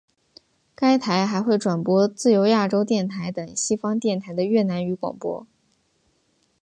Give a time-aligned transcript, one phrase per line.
[0.73, 5.45] 该台还会转播自由亚洲电台等西方电台的越南语广播。